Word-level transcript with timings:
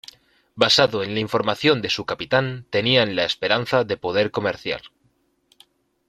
Basado 0.55 1.03
en 1.03 1.13
la 1.13 1.19
información 1.19 1.83
de 1.83 1.91
su 1.91 2.07
capitán, 2.07 2.65
tenían 2.71 3.15
la 3.15 3.23
esperanza 3.23 3.83
de 3.83 3.97
poder 3.97 4.31
comerciar. 4.31 4.81